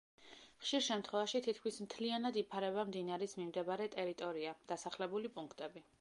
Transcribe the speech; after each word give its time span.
ხშირ 0.61 0.79
შემთხვევაში 0.85 1.41
თითქმის 1.47 1.77
მთლიანად 1.87 2.41
იფარება 2.43 2.85
მდინარის 2.93 3.39
მიმდებარე 3.43 3.91
ტერიტორია, 3.97 4.59
დასახლებული 4.73 5.37
პუნქტები. 5.37 5.89